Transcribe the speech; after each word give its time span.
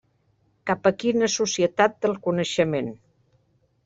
Cap 0.69 0.87
a 0.89 0.91
quina 1.03 1.29
societat 1.33 1.99
del 2.05 2.15
coneixement. 2.29 2.89